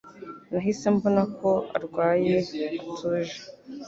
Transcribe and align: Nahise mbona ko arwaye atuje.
Nahise 0.51 0.85
mbona 0.95 1.21
ko 1.37 1.49
arwaye 1.75 2.35
atuje. 2.85 3.39